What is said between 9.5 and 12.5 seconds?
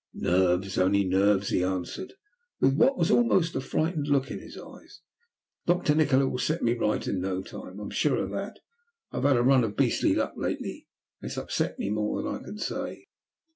of beastly luck lately, and it has upset me more than I